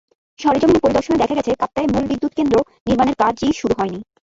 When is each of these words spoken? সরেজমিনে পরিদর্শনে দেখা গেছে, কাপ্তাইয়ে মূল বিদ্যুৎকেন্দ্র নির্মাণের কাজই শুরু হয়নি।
সরেজমিনে 0.39 0.83
পরিদর্শনে 0.83 1.21
দেখা 1.21 1.37
গেছে, 1.37 1.51
কাপ্তাইয়ে 1.61 1.91
মূল 1.93 2.03
বিদ্যুৎকেন্দ্র 2.11 2.55
নির্মাণের 2.87 3.19
কাজই 3.21 3.51
শুরু 3.59 3.73
হয়নি। 3.79 3.99